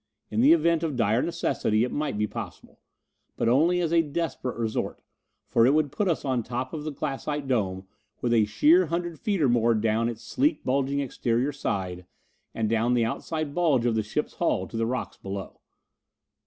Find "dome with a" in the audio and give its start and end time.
7.47-8.45